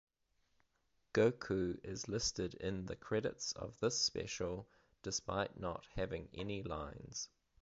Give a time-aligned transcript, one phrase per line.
[1.13, 4.67] Goku is listed in the credits of this special,
[5.03, 7.29] despite not having any lines.